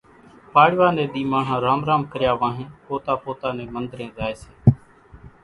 پاڙوا 0.53 0.87
ني 0.95 1.03
ۮي 1.13 1.21
ماڻۿان 1.31 1.59
رام 1.65 1.79
رام 1.89 2.01
ڪريا 2.13 2.31
وانھين 2.41 2.69
پوتا 2.85 3.13
پوتا 3.23 3.47
نين 3.57 3.69
منۮرين 3.75 4.09
زائي 4.17 4.35
سي، 4.41 4.49